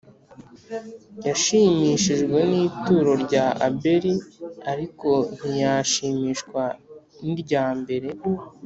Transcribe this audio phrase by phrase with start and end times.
[1.27, 4.13] yashimishijwe n ituro rya Abeli
[4.71, 6.63] ariko ntiyashimishwa
[7.23, 8.09] n iryambere